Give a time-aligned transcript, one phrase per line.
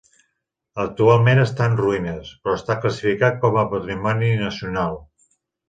[0.83, 5.03] Actualment està en ruïnes, però està classificat com a patrimoni nacional.